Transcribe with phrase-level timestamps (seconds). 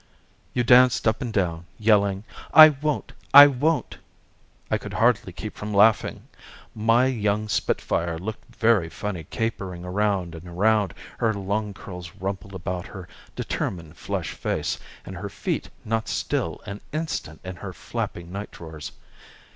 [0.55, 2.23] You danced up and down, yelling,
[2.55, 3.11] 'I won't.
[3.35, 3.99] I won't.'
[4.71, 6.23] I could hardly keep from laughing.
[6.73, 12.87] My young spitfire looked very funny capering around and around, her long curls rumpled about
[12.87, 18.49] her determined, flushed face, and her feet not still an instant in her flapping night
[18.49, 18.93] drawers.